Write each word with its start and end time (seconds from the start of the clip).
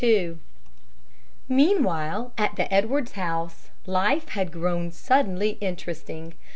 ]II 0.03 0.39
Meanwhile, 1.47 2.33
at 2.35 2.55
the 2.55 2.73
Edwards 2.73 3.11
house, 3.11 3.69
life 3.85 4.29
had 4.29 4.51
grown 4.51 4.91
suddenly 4.91 5.59
interesting. 5.61 6.33